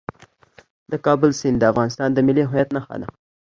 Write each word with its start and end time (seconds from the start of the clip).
د 0.91 0.93
کابل 1.05 1.31
سیند 1.39 1.57
د 1.59 1.63
افغانستان 1.71 2.09
د 2.13 2.19
ملي 2.27 2.43
هویت 2.49 2.69
نښه 2.75 2.95
ده. 3.01 3.07